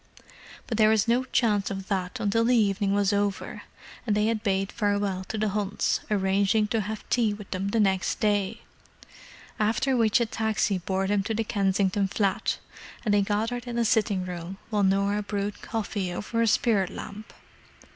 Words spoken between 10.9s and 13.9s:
them to the Kensington flat, and they gathered in the